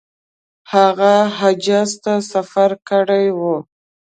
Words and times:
هغه 0.73 1.13
حجاز 1.39 1.89
ته 2.03 2.13
سفر 2.31 2.69
کړی 2.89 3.25
وو. 3.39 3.55